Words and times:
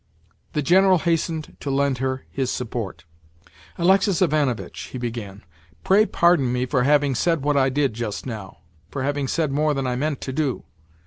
The 0.53 0.63
General 0.63 0.97
hastened 0.97 1.57
to 1.59 1.69
lend 1.69 1.99
her 1.99 2.25
his 2.31 2.49
support. 2.49 3.05
"Alexis 3.77 4.19
Ivanovitch," 4.19 4.85
he 4.91 4.97
began, 4.97 5.43
"pray 5.83 6.07
pardon 6.07 6.51
me 6.51 6.65
for 6.65 6.81
having 6.81 7.13
said 7.13 7.43
what 7.43 7.55
I 7.55 7.69
did 7.69 7.93
just 7.93 8.25
now—for 8.25 9.03
having 9.03 9.27
said 9.27 9.51
more 9.51 9.75
than 9.75 9.85
I 9.85 9.95
meant 9.95 10.19
to 10.21 10.33
do. 10.33 10.63